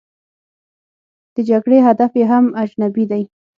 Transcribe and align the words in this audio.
د 1.33 1.35
جګړې 1.49 1.77
هدف 1.87 2.11
یې 2.19 2.25
هم 2.31 2.45
اجنبي 2.63 3.03
دی. 3.11 3.23